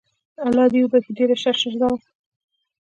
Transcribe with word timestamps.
الله 0.45 0.65
دي 0.71 0.79
وبخښي 0.83 1.11
ډیره 1.17 1.35
شه 1.41 1.51
ښځه 1.61 1.85
وو 1.89 1.97